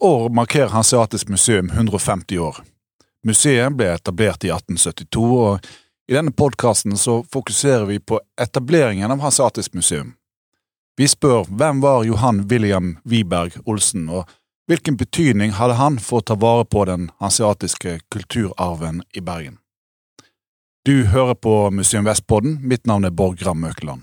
[0.00, 2.56] År markerer Hanseatisk museum 150 år.
[3.26, 5.66] Museet ble etablert i 1872, og
[6.08, 6.94] i denne podkasten
[7.32, 10.14] fokuserer vi på etableringen av Hanseatisk museum.
[10.98, 14.26] Vi spør hvem var Johan William Wiberg Olsen, og
[14.68, 19.60] hvilken betydning hadde han for å ta vare på den hanseatiske kulturarven i Bergen?
[20.84, 24.02] Du hører på Museum Vestpodden, mitt navn er Borg Gram Økeland.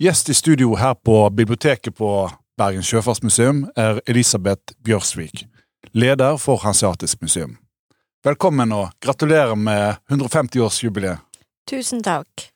[0.00, 5.46] Gjest i studio her på biblioteket på Bergen sjøfartsmuseum er Elisabeth Bjørsvik,
[5.92, 7.56] leder for Hanseatisk museum.
[8.24, 11.18] Velkommen og gratulerer med 150-årsjubileet.
[11.70, 12.50] Tusen takk.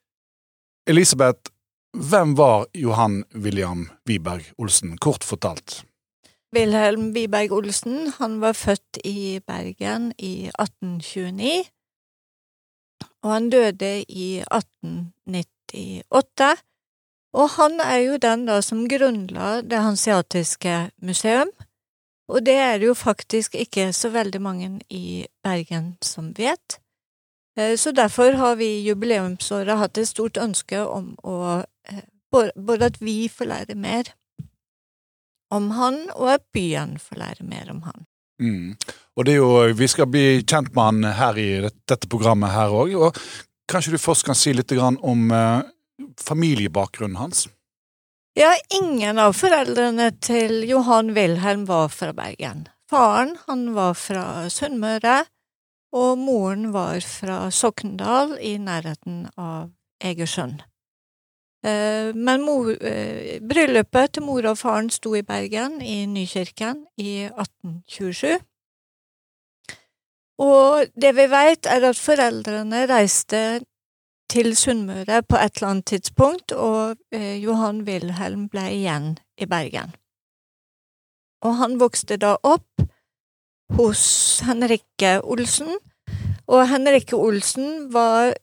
[0.87, 1.41] Elisabeth,
[1.95, 5.85] hvem var Johan William Wiberg Olsen, kort fortalt?
[6.55, 11.65] Wilhelm Wiberg Olsen, han var født i Bergen i 1829,
[13.23, 16.63] og han døde i 1898.
[17.35, 21.51] Og han er jo den da som grunnla Det hansiatiske museum,
[22.29, 26.79] og det er det jo faktisk ikke så veldig mange i Bergen som vet.
[27.59, 32.03] Eh, så derfor har vi i jubileumsåret hatt et stort ønske om å eh,
[32.35, 34.09] Både at vi får lære mer
[35.55, 38.07] om han, og at byen får lære mer om han.
[38.43, 38.73] Mm.
[39.15, 42.75] Og det er jo, Vi skal bli kjent med han her i dette programmet her
[42.75, 42.97] òg.
[42.99, 43.15] Og
[43.71, 45.63] kanskje du først kan si litt om uh,
[46.21, 47.49] familiebakgrunnen hans?
[48.35, 48.51] Ja,
[48.83, 52.67] ingen av foreldrene til Johan Wilhelm var fra Bergen.
[52.91, 55.23] Faren han var fra Sunnmøre,
[55.95, 59.71] og moren var fra Sokndal i nærheten av
[60.03, 60.65] Egersund.
[61.65, 67.31] Eh, men mor, eh, bryllupet til mor og faren sto i Bergen, i Nykirken, i
[67.31, 68.41] 1827.
[70.45, 73.63] Og det vi veit, er at foreldrene reiste
[74.31, 79.95] til Sunnmøre på et eller annet tidspunkt, og eh, Johan Wilhelm ble igjen i Bergen.
[81.45, 82.85] Og han vokste da opp
[83.77, 84.05] hos
[84.47, 85.77] Henrikke Olsen,
[86.47, 88.35] og Henrikke Olsen var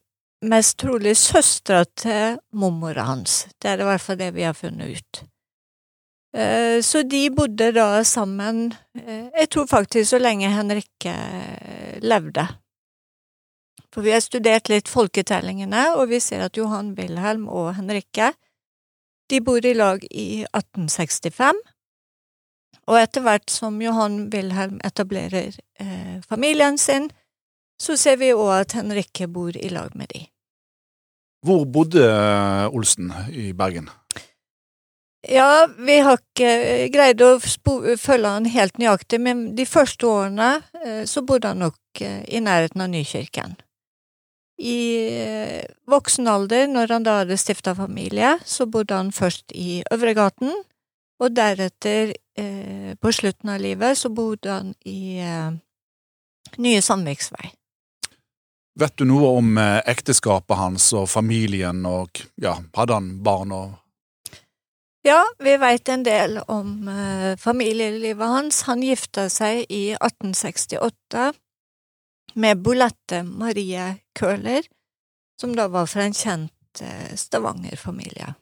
[0.41, 3.45] mest trolig søstera til mormora hans.
[3.61, 5.21] Det er i hvert fall det vi har funnet ut.
[6.31, 11.15] Eh, så de bodde da sammen, eh, jeg tror faktisk så lenge Henrikke
[12.01, 12.47] levde.
[13.91, 18.31] For vi har studert litt folketellingene, og vi ser at Johan Wilhelm og Henrikke
[19.31, 21.59] de bor i lag i 1865.
[22.91, 27.09] Og etter hvert som Johan Wilhelm etablerer eh, familien sin,
[27.81, 30.25] så ser vi òg at Henrikke bor i lag med de.
[31.45, 32.03] Hvor bodde
[32.69, 33.89] Olsen i Bergen?
[35.29, 40.55] Ja, vi har ikke eh, greid å følge han helt nøyaktig, men de første årene
[40.81, 43.57] eh, så bodde han nok i nærheten av Nykirken.
[44.63, 44.79] I
[45.91, 50.53] voksen alder, når han da hadde stifta familie, så bodde han først i Øvregaten,
[51.19, 52.13] og deretter,
[52.95, 55.19] på slutten av livet, så bodde han i
[56.63, 57.51] Nye Sandviksvei.
[58.79, 63.73] Vet du noe om eh, ekteskapet hans og familien, og ja, hadde han barn og
[65.01, 68.61] Ja, vi veit en del om uh, familielivet hans.
[68.69, 71.31] Han gifta seg i 1868
[72.37, 73.87] med Bolette Marie
[74.19, 74.67] Køhler,
[75.41, 78.35] som da var fra en kjent uh, Stavanger-familie.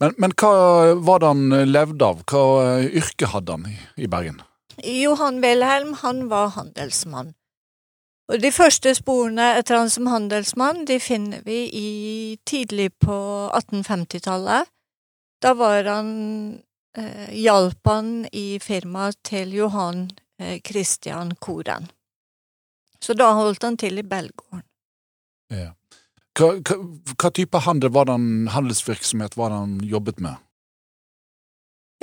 [0.00, 2.24] Men, men, hva var det han levde av?
[2.24, 2.46] Hva
[2.80, 4.40] uh, yrke hadde han i, i Bergen?
[4.80, 7.34] Johan Wilhelm, han var handelsmann.
[8.32, 11.88] Og de første sporene etter han som handelsmann, de finner vi i
[12.48, 13.16] tidlig på
[13.52, 14.70] 1850-tallet.
[15.40, 16.10] Da var han
[16.96, 21.88] eh, hjalp han i firmaet til Johan eh, Christian Koren.
[23.00, 24.66] Så da holdt han til i Belgården.
[25.50, 25.72] Ja.
[26.38, 26.76] Hva, hva,
[27.16, 30.36] hva, type handel var den, handelsvirksomhet var det han jobbet med?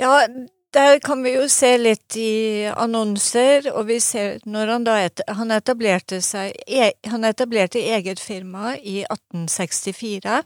[0.02, 0.26] Ja,
[0.74, 5.22] der kan vi jo se litt i annonser, og vi ser når han da et,
[5.26, 10.42] han etablerte seg e, Han etablerte eget firma i 1864,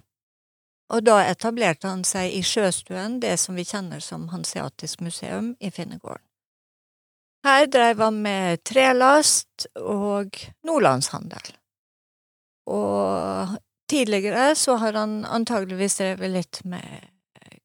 [0.93, 5.70] og da etablerte han seg i Sjøstuen, det som vi kjenner som Hanseatisk museum i
[5.70, 6.25] Finnegården.
[7.43, 10.37] Her dreiv han med trelast og
[10.67, 11.55] nordlandshandel.
[12.70, 13.56] Og
[13.90, 17.08] tidligere så har han antageligvis drevet litt med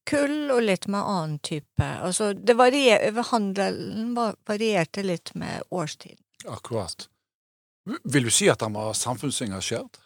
[0.07, 1.83] kull og litt med annen type.
[1.83, 6.23] Altså, det varier, handelen varierte litt med årstiden.
[6.47, 7.09] Akkurat.
[8.03, 10.01] Vil du si at han var samfunnsengasjert?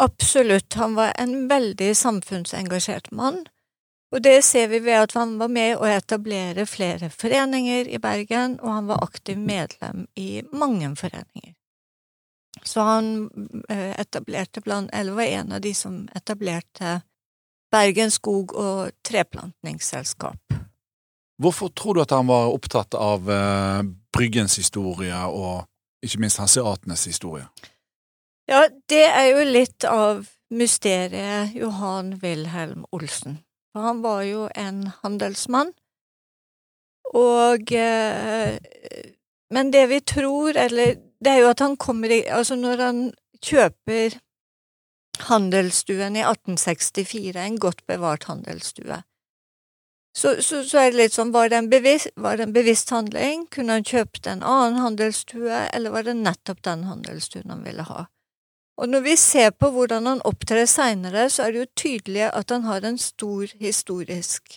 [0.00, 0.74] Absolutt.
[0.74, 3.42] Han var en veldig samfunnsengasjert mann.
[4.10, 8.56] Og det ser vi ved at han var med å etablere flere foreninger i Bergen,
[8.58, 11.52] og han var aktiv medlem i mange foreninger.
[12.64, 13.12] Så han
[13.68, 17.00] eh, etablerte blant Eller var en av de som etablerte
[17.70, 20.56] Bergen Skog- og Treplantningsselskap.
[21.40, 23.82] Hvorfor tror du at han var opptatt av eh,
[24.12, 25.68] Bryggens historie, og
[26.02, 27.46] ikke minst hanseatenes historie?
[28.50, 33.36] Ja, det er jo litt av mysteriet Johan Wilhelm Olsen.
[33.70, 35.70] For han var jo en handelsmann,
[37.14, 38.58] og eh,
[39.50, 42.98] Men det vi tror, eller det er jo at han kommer i Altså, når han
[43.42, 44.14] kjøper
[45.26, 49.02] handelsstuen i 1864, en godt bevart handelsstue,
[50.16, 53.46] så, så, så, er det litt sånn, var det, bevisst, var det, en bevisst, handling?
[53.50, 58.06] Kunne han kjøpt en annen handelsstue, eller var det nettopp den handelsstuen han ville ha?
[58.80, 62.52] Og når vi ser på hvordan han opptrer seinere, så er det jo tydelig at
[62.54, 64.56] han har en stor historisk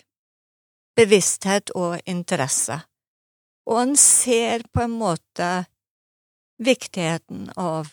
[0.95, 2.77] bevissthet og interesse,
[3.67, 5.49] og han ser på en måte
[6.63, 7.91] viktigheten av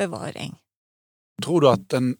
[0.00, 0.56] bevaring.
[1.42, 2.14] Tror du at den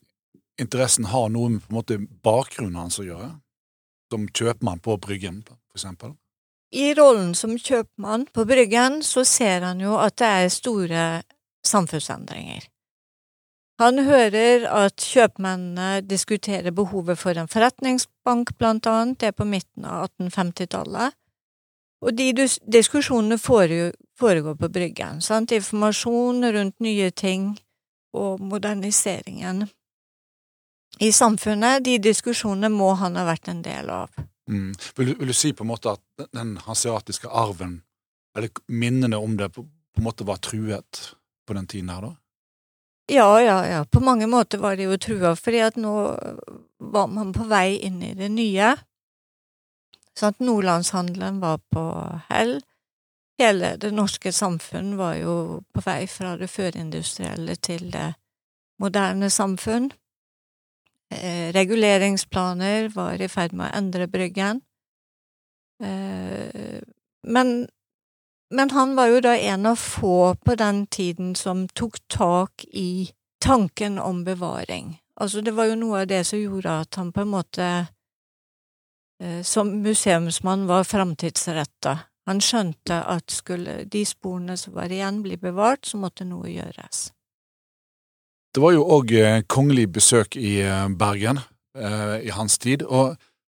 [0.60, 3.30] interessen har noe med på en måte bakgrunnen hans å gjøre?
[4.12, 6.14] Som kjøpmann på Bryggen, for eksempel?
[6.72, 11.06] I rollen som kjøpmann på Bryggen så ser han jo at det er store
[11.66, 12.68] samfunnsendringer.
[13.80, 19.86] Han hører at kjøpmennene diskuterer behovet for en forretningsbank, blant annet, det er på midten
[19.88, 21.16] av 1850-tallet,
[22.02, 22.32] og de
[22.66, 27.52] diskusjonene foregår på Bryggen, sant, informasjon rundt nye ting
[28.12, 29.64] og moderniseringen
[31.00, 34.10] i samfunnet, de diskusjonene må han ha vært en del av.
[34.50, 34.72] Mm.
[34.98, 37.80] Vil, vil, du si på en måte at den hanseatiske arven,
[38.36, 41.04] eller minnene om det, på, på en måte var truet
[41.46, 42.12] på den tiden her, da?
[43.12, 43.84] Ja, ja, ja.
[43.84, 45.94] På mange måter var det jo trua, fordi at nå
[46.80, 48.72] var man på vei inn i det nye.
[50.16, 51.82] Sånn at Nordlandshandelen var på
[52.30, 52.60] hell.
[53.40, 55.34] Hele det norske samfunn var jo
[55.74, 58.14] på vei fra det førindustrielle til det
[58.80, 59.90] moderne samfunn.
[61.12, 64.62] Eh, reguleringsplaner var i ferd med å endre Bryggen.
[65.84, 66.80] Eh,
[67.28, 67.54] men
[68.52, 73.10] men han var jo da en av få på den tiden som tok tak i
[73.40, 74.99] tanken om bevaring.
[75.20, 77.69] Altså, det var jo noe av det som gjorde at han på en måte
[79.22, 81.99] eh, som museumsmann var framtidsretta.
[82.26, 87.10] Han skjønte at skulle de sporene som var igjen, bli bevart, så måtte noe gjøres.
[88.52, 91.40] Det var jo òg eh, kongelig besøk i eh, Bergen
[91.72, 93.14] i hans tid, og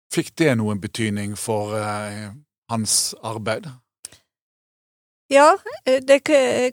[0.09, 1.75] fikk det noen betydning for
[2.73, 3.67] hans arbeid?
[5.31, 6.23] Ja, eh, det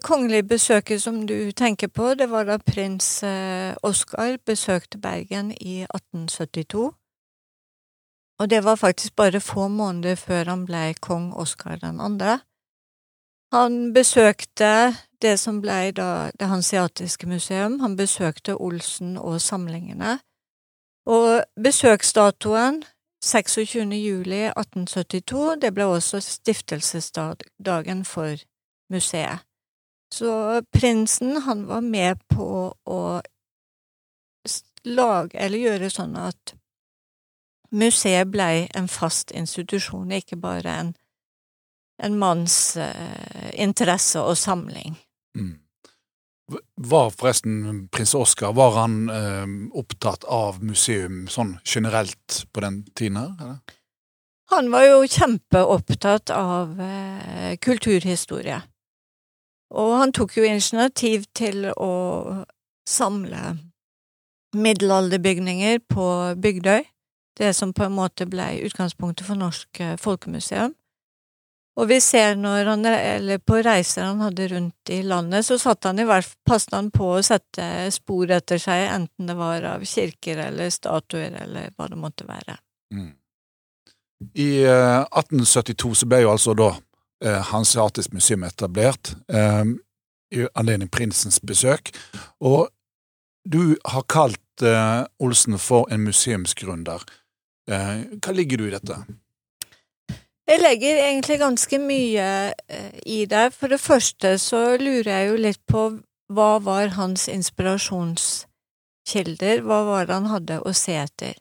[0.02, 5.82] kongelige besøket som du tenker på, det var da prins eh, Oskar besøkte Bergen i
[5.82, 6.92] 1872.
[8.38, 12.00] Og det var faktisk bare få måneder før han ble kong Oskar den.
[13.52, 20.18] Han besøkte det som ble da Det hanseatiske museum, han besøkte Olsen og samlingene.
[21.06, 22.84] Og besøksdatoen
[23.24, 23.92] 26.
[23.96, 28.36] juli 1872, det ble også stiftelsesdagen for
[28.92, 29.44] museet.
[30.12, 33.00] Så prinsen, han var med på å
[34.84, 36.54] lage, eller gjøre sånn at
[37.74, 40.94] museet blei en fast institusjon, ikke bare en,
[41.98, 45.00] en manns uh, interesse og samling.
[45.34, 45.63] Mm.
[46.76, 53.16] Var forresten prins Oskar var han eh, opptatt av museum sånn generelt på den tiden
[53.16, 53.32] her?
[53.40, 53.80] Eller?
[54.52, 58.60] Han var jo kjempeopptatt av eh, kulturhistorie.
[59.74, 61.94] Og han tok jo initiativ til å
[62.88, 63.56] samle
[64.54, 66.06] middelalderbygninger på
[66.38, 66.84] Bygdøy,
[67.40, 70.76] det som på en måte ble utgangspunktet for Norsk eh, Folkemuseum.
[71.74, 75.88] Og vi ser når han, eller på reiser han hadde rundt i landet, så satt
[75.88, 79.82] han i hvert passet han på å sette spor etter seg, enten det var av
[79.88, 82.56] kirker eller statuer eller hva det måtte være.
[82.94, 83.10] Mm.
[84.38, 89.74] I eh, 1872 så ble jo altså da uh, Hanseatisk museum etablert, um,
[90.34, 91.90] i anledning prinsens besøk,
[92.40, 92.70] og
[93.44, 97.02] du har kalt uh, Olsen for en museumsgründer.
[97.66, 98.96] hva ligger du i dette?
[100.44, 103.54] Jeg legger egentlig ganske mye eh, i det.
[103.56, 106.00] For det første så lurer jeg jo litt på
[106.34, 111.34] hva var hans inspirasjonskilder, hva var det han hadde å se etter?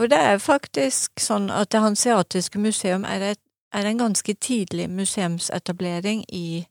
[0.00, 3.40] For det er faktisk sånn at Det hanseatiske museum er, et,
[3.76, 6.64] er en ganske tidlig museumsetablering i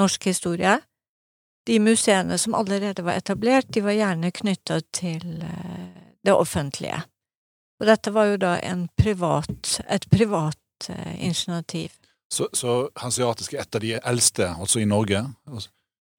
[0.00, 0.80] norsk historie.
[1.68, 7.04] De museene som allerede var etablert, de var gjerne knytta til eh, det offentlige.
[7.80, 8.60] Og dette var jo da
[8.96, 10.56] privat, et privat
[10.90, 11.90] uh, initiativ.
[12.30, 15.24] Så, så hanseatisk er et av de eldste, altså i Norge?
[15.50, 15.70] Altså.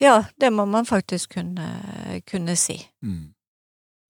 [0.01, 1.67] Ja, det må man faktisk kunne,
[2.27, 2.77] kunne si.
[3.01, 3.33] Mm.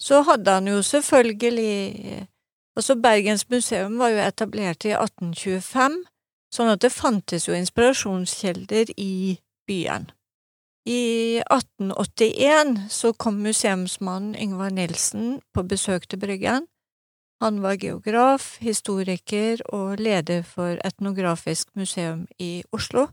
[0.01, 2.27] Så hadde han jo selvfølgelig
[2.75, 5.97] Altså, Bergens museum var jo etablert i 1825,
[6.51, 10.09] Sånn at det fantes jo inspirasjonskilder i byen.
[10.89, 16.67] I 1881 så kom museumsmannen Yngvar Nilsen på besøk til Bryggen.
[17.41, 23.07] Han var geograf, historiker og leder for Etnografisk museum i Oslo.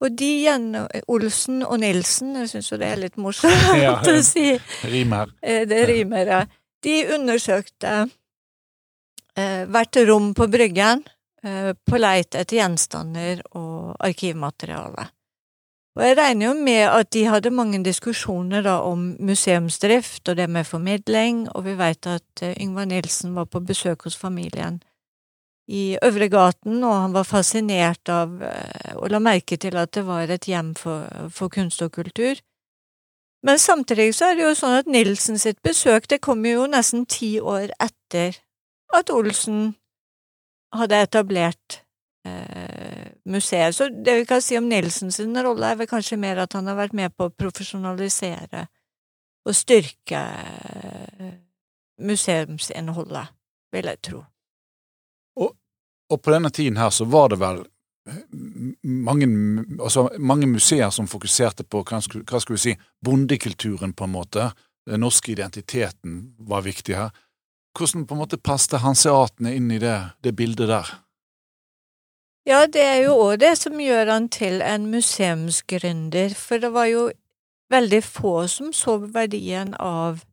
[0.00, 4.16] Og de gjennom Olsen og Nilsen, jeg syns jo det er litt morsomt Ja, å
[4.24, 4.54] si,
[4.88, 5.32] Rimer.
[5.40, 6.42] eh, det rimer, ja.
[6.84, 7.94] De undersøkte
[9.36, 11.02] eh, hvert rom på Bryggen
[11.44, 15.04] eh, på leit etter gjenstander og arkivmateriale.
[16.00, 20.46] Og jeg regner jo med at de hadde mange diskusjoner da om museumsdrift og det
[20.48, 24.78] med formidling, og vi veit at eh, Yngvar Nilsen var på besøk hos familien
[25.68, 30.32] i Øvregaten, og han var fascinert av eh, og la merke til at det var
[30.32, 32.40] et hjem for, for kunst og kultur.
[33.44, 37.04] Men samtidig så er det jo sånn at Nilsen sitt besøk det kom jo nesten
[37.04, 38.40] ti år etter
[38.96, 39.74] at Olsen
[40.72, 41.82] hadde etablert
[43.30, 43.76] museet.
[43.76, 46.78] Så det vi kan si om Nilsens rolle, er vel kanskje mer at han har
[46.78, 48.66] vært med på å profesjonalisere
[49.48, 51.38] og styrke eh,
[52.04, 53.32] museumsinnholdet,
[53.72, 54.24] vil jeg tro.
[56.10, 58.22] Og på denne tiden her så var det vel eh,
[58.82, 59.28] mange,
[59.78, 64.50] altså mange museer som fokuserte på hva skal vi si, bondekulturen, på en måte.
[64.88, 67.14] Den norske identiteten var viktig her.
[67.78, 70.90] Hvordan på en måte passet hanseatene inn i det, det bildet der?
[72.46, 76.84] Ja, det er jo òg det som gjør han til en museumsgründer, for det var
[76.84, 77.10] jo
[77.70, 80.24] veldig få som så verdien av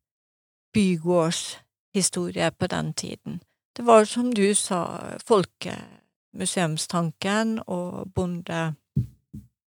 [0.74, 3.42] bygårdshistorie på den tiden.
[3.78, 8.74] Det var som du sa, folkemuseumstanken og bonde…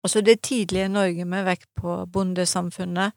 [0.02, 3.12] Altså det tidlige Norge med vekt på bondesamfunnet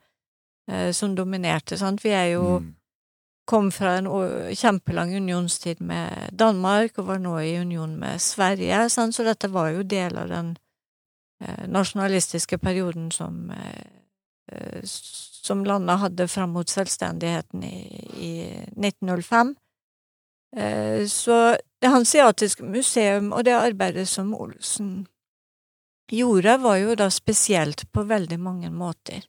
[0.70, 2.04] eh, som dominerte, sant.
[2.04, 2.76] Vi er jo Mm.
[3.46, 4.08] Kom fra en
[4.56, 9.16] kjempelang unionstid med Danmark og var nå i union med Sverige, sant?
[9.16, 10.54] så dette var jo del av den
[11.44, 13.84] eh, nasjonalistiske perioden som, eh,
[14.52, 17.84] eh, som landet hadde fram mot selvstendigheten i,
[18.16, 18.34] i
[18.78, 19.56] 1905.
[20.56, 25.08] Eh, så Det Hanseatiske museum og det arbeidet som Olsen
[26.12, 29.26] gjorde, var jo da spesielt på veldig mange måter.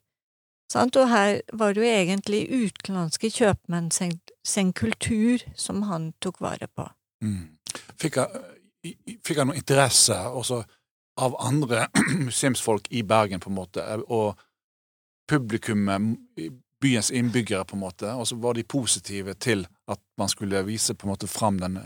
[0.75, 0.97] Sant?
[0.99, 6.67] Og her var det jo egentlig utenlandske kjøpmenn sin, sin kultur som han tok vare
[6.67, 6.89] på.
[7.23, 7.45] Mm.
[8.01, 8.19] Fikk
[8.85, 10.59] i- fikk jeg noe interesse også
[11.17, 11.87] av andre
[12.27, 14.35] museumsfolk i Bergen, på en måte, og
[15.31, 16.17] publikummet,
[16.81, 20.93] byens innbyggere, på en måte, og så var de positive til at man skulle vise
[20.93, 21.79] på en måte fram den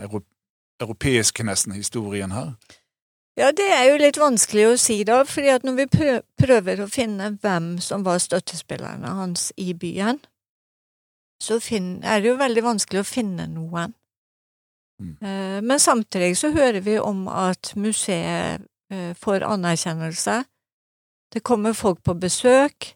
[0.81, 2.55] europeiske nesten historien her?
[3.39, 6.09] Ja, det er jo litt vanskelig å si, da, fordi at når vi
[6.43, 10.19] prøver å finne hvem som var støttespillerne hans i byen,
[11.39, 13.95] så er det jo veldig vanskelig å finne noen.
[14.99, 15.15] Mm.
[15.23, 20.43] Eh, Men samtidig så hører vi om at museet eh, får anerkjennelse.
[21.31, 22.93] Det kommer folk på besøk,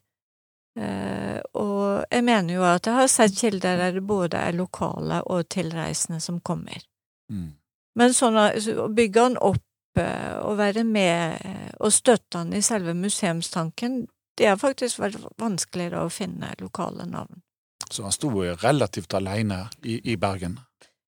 [0.76, 5.24] eh, og jeg mener jo at jeg har sett kilder der det både er lokale
[5.24, 6.84] og tilreisende som kommer.
[7.32, 7.54] Mm.
[7.96, 9.64] Men sånn å bygge han opp
[10.02, 14.06] og være med eh, og støtte han i selve museumstanken,
[14.38, 17.44] det har faktisk vært vanskeligere å finne lokale navn.
[17.92, 20.58] Så han sto relativt alene i, i Bergen.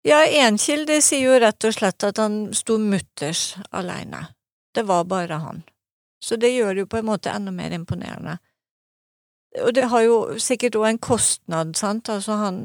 [0.07, 4.29] Ja, én kilde sier jo rett og slett at han sto mutters alene.
[4.75, 5.65] Det var bare han.
[6.23, 8.39] Så det gjør det jo på en måte enda mer imponerende.
[9.65, 12.59] Og det har jo sikkert òg en kostnad, sant, altså han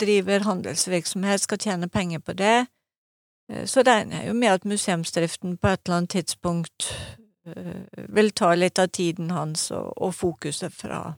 [0.00, 2.68] driver handelsvirksomhet, skal tjene penger på det.
[3.50, 6.90] Eh, Så regner jeg jo med at museumsdriften på et eller annet tidspunkt
[7.46, 11.14] eh, vil ta litt av tiden hans og, og fokuset fra,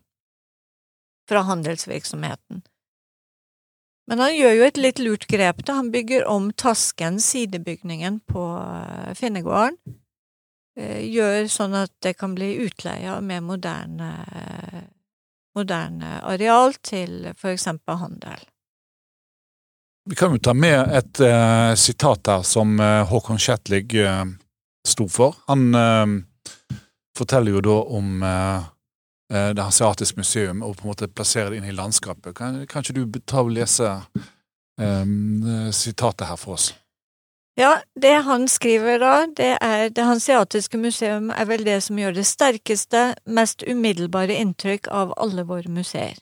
[1.28, 2.62] fra handelsvirksomheten.
[4.10, 5.78] Men han gjør jo et litt lurt grep, da.
[5.78, 9.78] Han bygger om Tasken, sidebygningen på eh, Finnegården.
[10.72, 14.06] Gjør sånn at det kan bli utleie av mer moderne,
[15.52, 18.46] moderne areal til for eksempel handel.
[20.10, 24.24] Vi kan jo ta med et uh, sitat her som uh, Håkon Kjetlig uh,
[24.88, 25.36] sto for.
[25.46, 26.22] Han uh,
[27.18, 28.62] forteller jo da om eh,
[29.34, 32.34] eh, Det hanseatiske museum og på en måte plasserer det inn i landskapet.
[32.36, 33.90] Kan, kan ikke du ta og lese
[34.80, 35.04] eh,
[35.72, 36.72] sitatet her for oss?
[37.60, 42.16] Ja, det han skriver da, det er Det hanseatiske museum er vel det som gjør
[42.16, 46.16] det sterkeste, mest umiddelbare inntrykk av alle våre museer.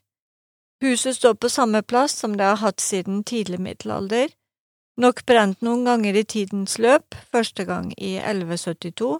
[0.80, 4.30] Huset står på samme plass som det har hatt siden tidlig middelalder,
[5.00, 9.18] nok brent noen ganger i tidens løp, første gang i 1172,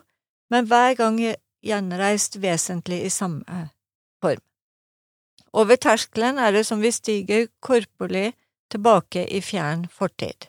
[0.51, 1.21] men hver gang
[1.61, 3.67] gjenreist vesentlig i samme
[4.25, 4.41] form.
[5.53, 8.33] Over terskelen er det som vi stiger korporlig
[8.71, 10.49] tilbake i fjern fortid.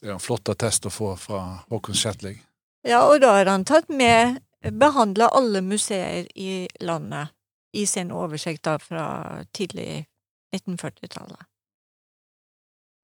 [0.00, 2.38] Det er en flott attest å få fra Håkon Shetling.
[2.86, 7.34] Ja, og da har han tatt med behandla alle museer i landet
[7.72, 10.06] i sin oversikt da fra tidlig
[10.54, 11.46] 1940-tallet.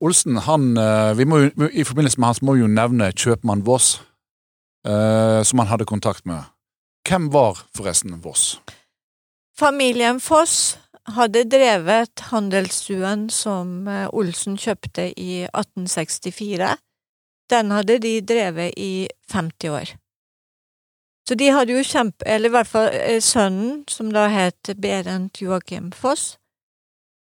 [0.04, 1.38] Olsen, han, eh, vi må
[1.72, 4.00] I forbindelse med hans må vi jo nevne kjøpmann Voss,
[4.86, 6.44] eh, som han hadde kontakt med.
[7.08, 8.58] Hvem var forresten Voss?
[9.56, 10.76] Familien Foss
[11.14, 16.74] hadde drevet handelsstuen som eh, Olsen kjøpte i 1864.
[17.52, 19.94] Den hadde de drevet i 50 år.
[21.28, 22.26] Så de hadde jo kjempe...
[22.28, 26.34] Eller i hvert fall eh, sønnen, som da het Berent Joakim Foss.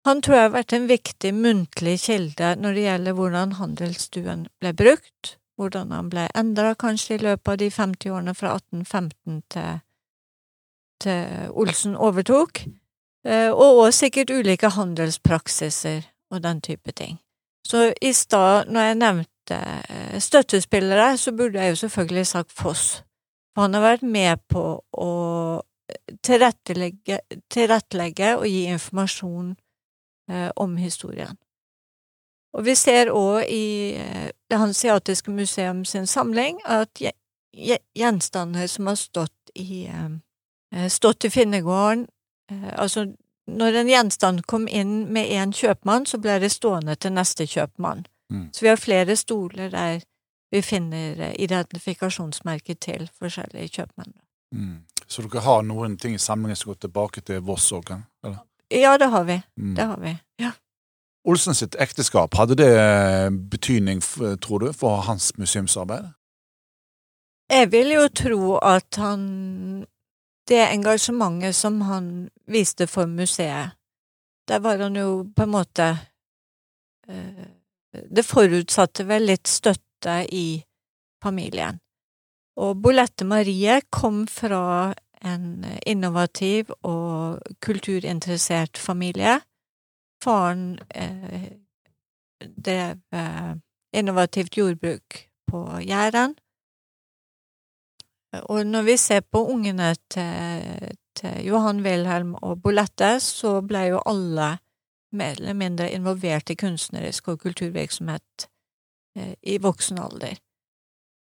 [0.07, 4.73] Han tror jeg har vært en viktig muntlig kilde når det gjelder hvordan handelsstuen ble
[4.73, 9.83] brukt, hvordan han ble endra kanskje i løpet av de 50 årene fra 1815 til,
[11.05, 12.63] til Olsen overtok,
[13.27, 17.19] eh, og også sikkert ulike handelspraksiser og den type ting.
[17.67, 23.03] Så i stad, når jeg nevnte eh, støttespillere, så burde jeg jo selvfølgelig sagt Foss,
[23.55, 25.13] for han har vært med på å
[26.23, 29.55] tilrettelegge, tilrettelegge og gi informasjon
[30.31, 31.39] eh, om historien.
[32.55, 36.99] Og vi ser òg i eh, Det hansiatiske museum sin samling at
[37.95, 42.09] gjenstander som har stått i, eh, stått i Finnegården
[42.51, 43.13] eh, Altså,
[43.47, 48.07] når en gjenstand kom inn med én kjøpmann, så ble det stående til neste kjøpmann.
[48.33, 48.49] Mm.
[48.53, 50.03] Så vi har flere stoler der
[50.51, 54.15] vi finner identifikasjonsmerker til forskjellige kjøpmenn.
[54.55, 54.79] Mm.
[55.07, 57.93] Så dere har noen ting i samlingen som går tilbake til Voss òg?
[58.71, 59.41] Ja, det har vi.
[59.59, 59.75] Mm.
[59.75, 60.17] Det har vi.
[60.43, 60.53] Ja.
[61.29, 62.71] Olsen sitt ekteskap, hadde det
[63.51, 64.01] betydning,
[64.41, 66.13] tror du, for hans museumsarbeid?
[67.51, 69.87] Jeg vil jo tro at han
[70.51, 73.71] Det engasjementet som han viste for museet,
[74.49, 75.85] der var han jo på en måte
[77.09, 77.47] eh,
[78.17, 79.90] Det forutsatte vel litt støtte
[80.33, 80.65] i
[81.23, 81.81] familien.
[82.57, 84.93] Og Bolette Marie kom fra
[85.25, 89.41] en innovativ og kulturinteressert familie.
[90.25, 91.53] Faren eh,
[92.41, 93.53] drev eh,
[93.93, 96.35] innovativt jordbruk på Jæren.
[98.43, 104.03] Og når vi ser på ungene til, til Johan Wilhelm og Bolette, så ble jo
[104.07, 104.59] alle
[105.13, 108.47] mer eller mindre involvert i kunstnerisk og kulturvirksomhet
[109.17, 110.39] i voksen alder.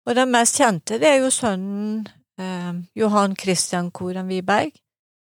[0.08, 2.06] Og den mest kjente, det er jo sønnen
[2.40, 4.72] eh, Johan Christian Koren Wiberg.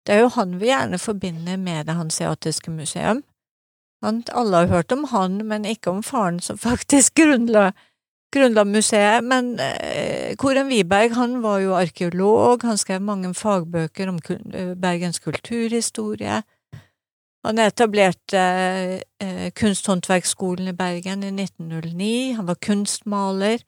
[0.05, 3.23] Det er jo han vi gjerne forbinder med Det hanseatiske museum.
[4.03, 7.71] Han, alle har hørt om han, men ikke om faren som faktisk grunnla,
[8.33, 9.23] grunnla museet.
[9.23, 14.19] Men eh, Koren Wiberg han var jo arkeolog, han skrev mange fagbøker om
[14.81, 16.43] Bergens kulturhistorie.
[17.45, 18.41] Han etablerte
[19.21, 23.61] eh, Kunsthåndverksskolen i Bergen i 1909, han var kunstmaler.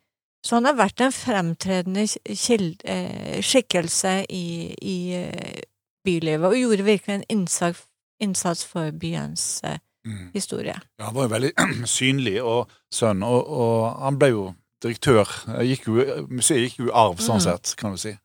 [0.46, 4.48] Så han har vært en fremtredende eh, skikkelse i,
[4.82, 5.63] i eh,
[6.08, 7.84] bylivet, og gjorde virkelig en innsats,
[8.24, 10.30] innsats for byens eh, mm.
[10.34, 10.78] historie.
[11.00, 11.52] Ja, han var jo veldig
[11.98, 14.46] synlig og sønn, og, og, han ble jo
[14.84, 15.34] direktør.
[15.66, 17.46] Gikk jo, museet gikk jo i arv, sånn mm.
[17.50, 18.16] sett, kan du si.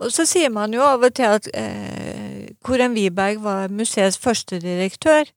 [0.00, 4.60] Og så sier man jo av og til at eh, Koren Wiberg var museets første
[4.62, 5.28] direktør,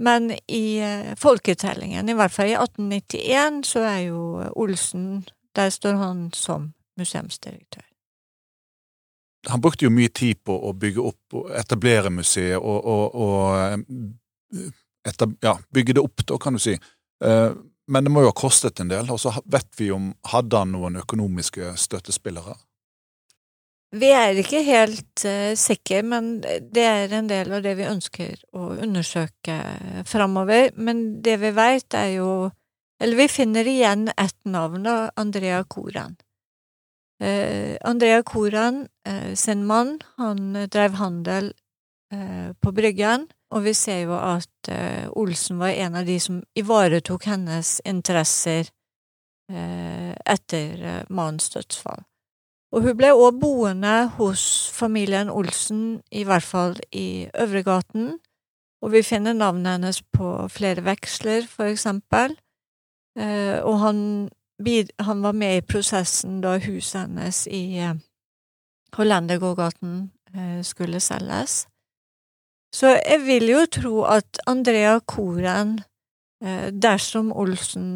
[0.00, 4.22] men i eh, folketellingen, i hvert fall i 1891, så er jo
[4.56, 7.84] Olsen Der står han som museumsdirektør.
[9.48, 15.08] Han brukte jo mye tid på å bygge opp og etablere museet og, og, og
[15.08, 16.74] etab, ja, bygge det opp, da, kan du si.
[17.24, 17.50] Eh,
[17.88, 20.74] men det må jo ha kostet en del, og så vet vi om Hadde han
[20.74, 22.56] noen økonomiske støttespillere?
[23.94, 28.40] Vi er ikke helt uh, sikre, men det er en del av det vi ønsker
[28.56, 29.58] å undersøke
[30.08, 30.72] framover.
[30.74, 32.30] Men det vi veit, er jo
[32.96, 36.16] Eller vi finner igjen ett navn, da, Andrea Koran.
[37.22, 41.52] Uh, Andrea Koran uh, sin mann, han drev handel
[42.62, 44.68] på Bryggen, og vi ser jo at
[45.18, 48.70] Olsen var en av de som ivaretok hennes interesser
[49.50, 52.04] etter mannens dødsfall.
[52.74, 54.42] Og hun ble òg boende hos
[54.74, 58.16] familien Olsen, i hvert fall i Øvregaten,
[58.82, 62.36] og vi finner navnet hennes på flere veksler, for eksempel,
[63.18, 64.00] eh, og han,
[65.00, 67.96] han, var med i prosessen da huset hennes i eh,
[68.98, 71.64] Hollendergågaten eh, skulle selges.
[72.74, 75.78] Så jeg vil jo tro at Andrea Koren,
[76.82, 77.86] dersom Olsen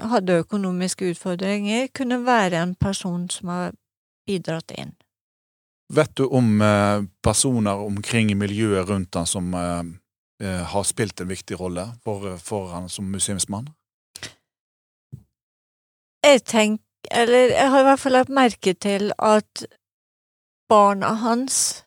[0.00, 3.74] hadde økonomiske utfordringer, kunne være en person som har
[4.32, 4.94] bidratt inn.
[5.92, 9.82] Vet du om eh, personer omkring i miljøet rundt han som eh,
[10.44, 13.68] eh, har spilt en viktig rolle for, for han som museumsmann?
[16.24, 19.64] Jeg tenker Eller jeg har i hvert fall lagt merke til at
[20.70, 21.82] barna hans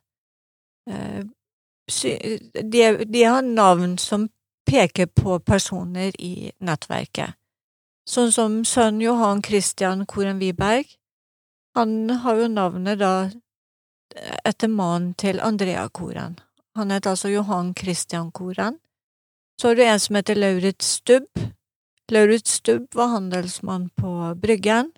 [0.85, 2.81] de,
[3.13, 4.27] de har navn som
[4.67, 7.37] peker på personer i nettverket.
[8.05, 10.89] Sånn som sønn Johan Christian Koren Wiberg.
[11.75, 13.13] Han har jo navnet da
[14.47, 16.37] etter mannen til Andrea Koren.
[16.75, 18.79] Han heter altså Johan Christian Koren.
[19.61, 21.27] Så har du en som heter Lauritz Stubb.
[22.11, 24.91] Lauritz Stubb var handelsmann på Bryggen,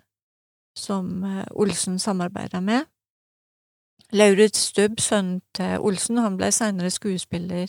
[0.78, 2.84] som eh, Olsen samarbeida med.
[4.12, 7.68] Lauritz Stubb, sønnen til Olsen, han ble senere skuespiller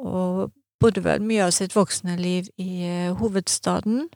[0.00, 4.08] og bodde vel mye av sitt voksne liv i uh, hovedstaden.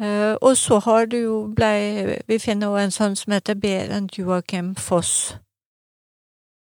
[0.00, 4.18] Uh, og så har du jo blei Vi finner også en sønn som heter Berent
[4.18, 5.36] Joakim Foss,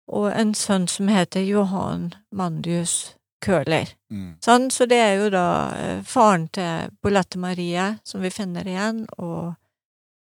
[0.08, 3.90] og en sønn som heter Johan Mandius Køhler.
[4.14, 4.36] Mm.
[4.46, 9.08] Sånn, så det er jo da uh, faren til Bolette Marie, som vi finner igjen,
[9.18, 9.56] og,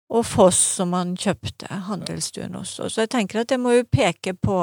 [0.10, 2.78] og Foss, som han kjøpte handelsstuen hos.
[2.80, 4.60] Så jeg tenker at det må jo peke på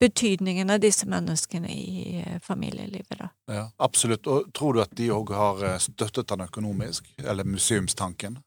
[0.00, 3.18] betydningen av disse menneskene i eh, familielivet.
[3.18, 3.28] Da.
[3.52, 4.26] Ja, absolutt.
[4.26, 8.38] Og tror du at de òg har eh, støttet han økonomisk, eller museumstanken?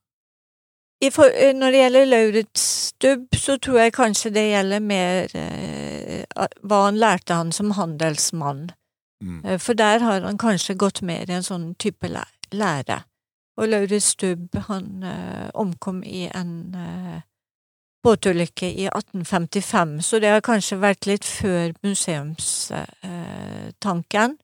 [1.10, 2.62] For, eh, når det gjelder Lauritz
[2.92, 6.24] Stubb, så tror jeg kanskje det gjelder mer eh,
[6.62, 8.70] hva han lærte han som handelsmann.
[9.24, 9.60] Mm.
[9.62, 13.02] For der har han kanskje gått mer i en sånn type lære.
[13.58, 17.22] Og Lauritz Stubb, han eh, omkom i en eh,
[18.04, 24.38] båtulykke i 1855, så det har kanskje vært litt før museumstanken.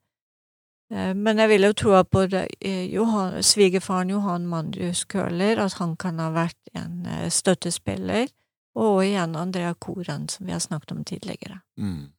[0.93, 2.47] Eh, men jeg vil jo tro at både
[2.93, 8.27] Johan, svigerfaren Johan Mandrius Køhler, at han kan ha vært en eh, støttespiller,
[8.77, 11.59] og igjen Andrea Koren, som vi har snakket om tidligere.
[11.77, 12.13] Mm.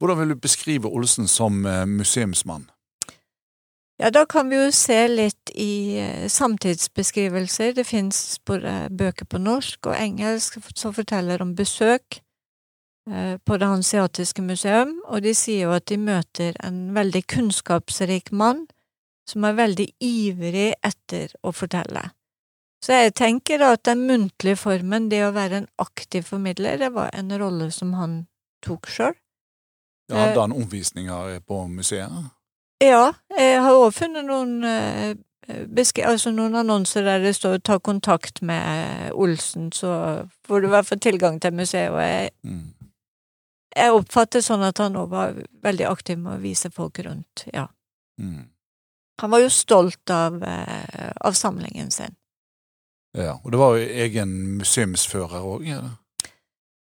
[0.00, 2.70] Hvordan vil du beskrive Olsen som eh, museumsmann?
[4.00, 7.74] Ja, da kan vi jo se litt i eh, samtidsbeskrivelser.
[7.76, 12.22] Det fins både bøker på norsk og engelsk som forteller om besøk
[13.10, 18.32] eh, på Det hanseatiske museum, og de sier jo at de møter en veldig kunnskapsrik
[18.32, 18.64] mann
[19.28, 22.08] som er veldig ivrig etter å fortelle.
[22.80, 27.12] Så jeg tenker at den muntlige formen, det å være en aktiv formidler, det var
[27.12, 28.22] en rolle som han
[28.64, 29.12] tok sjøl.
[30.08, 32.32] Ja, hadde han omvisninger på museet?
[32.80, 35.16] Ja, jeg har òg funnet noen eh,
[35.50, 40.86] altså noen annonser der det står 'ta kontakt med Olsen', så får du i hvert
[40.86, 41.90] fall tilgang til museet.
[41.90, 42.74] Og jeg, mm.
[43.76, 47.66] jeg oppfatter sånn at han òg var veldig aktiv med å vise folk rundt, ja.
[48.18, 48.48] Mm.
[49.20, 52.16] Han var jo stolt av, eh, av samlingen sin.
[53.14, 55.66] Ja, og det var jo egen museumsfører òg?
[55.66, 55.82] Ja.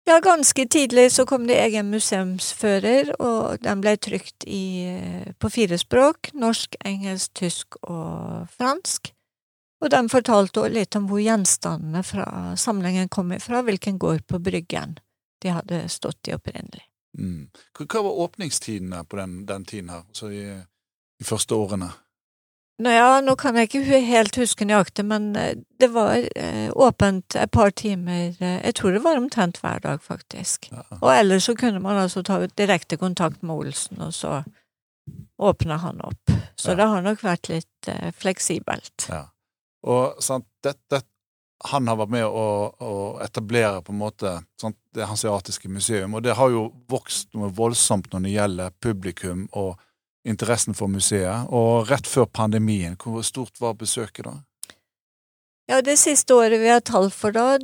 [0.07, 4.87] Ja, ganske tidlig så kom det egen museumsfører, og den ble trykt i,
[5.35, 9.11] på fire språk, norsk, engelsk, tysk og fransk.
[9.83, 14.95] Og den fortalte litt om hvor gjenstandene fra samlingen kom ifra, hvilken gård på Bryggen
[15.43, 16.87] de hadde stått i opprinnelig.
[17.19, 17.49] Mm.
[17.75, 21.91] Hva var åpningstidene på den, den tiden her, altså i de første årene?
[22.77, 27.33] Nå, ja, nå kan jeg ikke helt huske nøyaktig, men eh, det var eh, åpent
[27.35, 30.69] et par timer eh, Jeg tror det var omtrent hver dag, faktisk.
[30.69, 30.85] Ja.
[30.99, 34.43] Og ellers så kunne man altså ta direkte kontakt med Olsen, og så
[35.37, 36.29] åpna han opp.
[36.55, 36.75] Så ja.
[36.75, 39.09] det har nok vært litt eh, fleksibelt.
[39.09, 39.25] Ja.
[39.87, 41.01] Og sant, dette
[41.65, 42.93] han har vært med å, å
[43.25, 48.11] etablere på en måte sant, det hanseatiske museum, og det har jo vokst noe voldsomt
[48.13, 49.79] når det gjelder publikum og
[50.27, 51.47] interessen for museet.
[51.49, 54.35] Og rett før pandemien, hvor stort var besøket da?
[55.67, 57.57] Ja, det siste året vi har tall for da,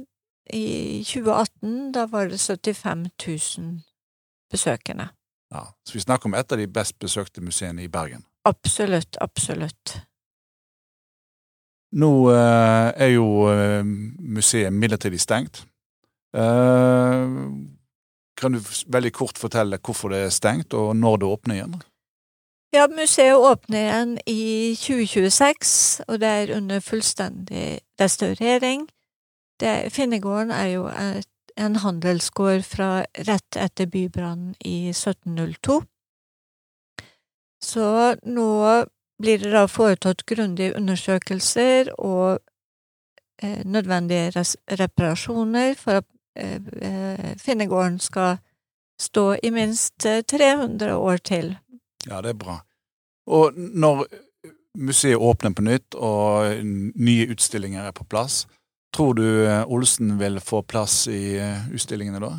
[0.51, 3.05] i 2018, da var det 75
[3.59, 3.83] 000
[4.51, 5.07] besøkende.
[5.53, 8.25] Ja, Så vi snakker om et av de best besøkte museene i Bergen?
[8.45, 9.99] Absolutt, absolutt.
[11.93, 15.61] Nå eh, er jo eh, museet midlertidig stengt.
[16.35, 17.35] Eh,
[18.35, 21.75] kan du veldig kort fortelle hvorfor det er stengt, og når det åpner igjen?
[22.73, 28.87] Ja, museet åpner igjen i 2026, og det er under fullstendig restaurering.
[29.61, 35.83] Det, Finnegården er jo et, en handelsgård fra rett etter bybrannen i 1702.
[37.61, 38.49] Så nå
[39.21, 42.39] blir det da foretatt grundige undersøkelser og
[43.43, 44.47] eh, nødvendige
[44.81, 48.41] reparasjoner for at eh, eh Finnegården skal
[48.99, 51.57] stå i minst 300 eh, år til.
[52.09, 52.59] Ja, det er bra.
[53.31, 54.05] Og når
[54.77, 58.43] museet åpner på nytt og nye utstillinger er på plass,
[58.93, 62.33] tror du eh, Olsen vil få plass i eh, utstillingene da?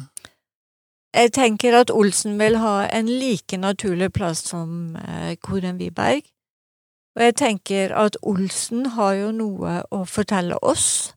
[1.15, 6.27] Jeg tenker at Olsen vil ha en like naturlig plass som eh, Koren Wiberg.
[7.15, 11.15] Og jeg tenker at Olsen har jo noe å fortelle oss.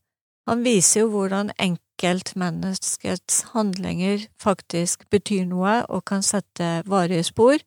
[0.48, 7.58] Han viser jo hvordan enkeltmenneskets handlinger faktisk betyr noe og kan sette varige spor.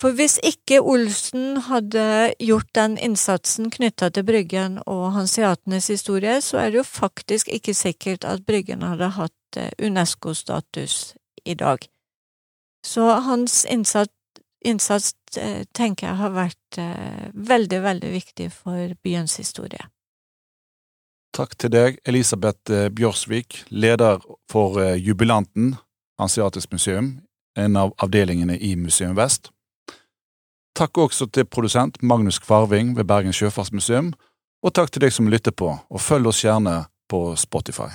[0.00, 6.62] For hvis ikke Olsen hadde gjort den innsatsen knytta til Bryggen og hanseatenes historie, så
[6.62, 11.84] er det jo faktisk ikke sikkert at Bryggen hadde hatt eh, UNESCO-status i dag.
[12.86, 14.16] Så hans innsats,
[14.64, 19.84] innsats eh, tenker jeg har vært eh, veldig, veldig viktig for byens historie.
[21.36, 24.18] Takk til deg, Elisabeth Bjørsvik, leder
[24.50, 25.76] for Jubilanten,
[26.18, 27.20] Hanseatisk museum,
[27.56, 29.52] en av avdelingene i Museum Vest.
[30.76, 34.12] Takk også til produsent Magnus Kvarving ved Bergen Sjøfartsmuseum,
[34.62, 37.90] og takk til deg som lytter på, og følg oss gjerne på Spotify.